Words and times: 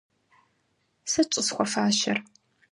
-Сыт 1.11 1.27
щӏысхуэфащэр? 1.33 2.17